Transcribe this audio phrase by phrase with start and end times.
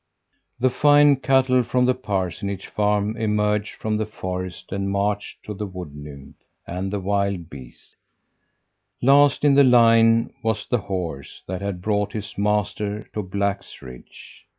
[0.59, 5.67] "The fine cattle from the parsonage farm emerged from the forest and marched to the
[5.67, 7.95] Wood nymph and the wild beasts.
[8.99, 14.47] Last in the line was the horse that had brought his master to Black's Ridge.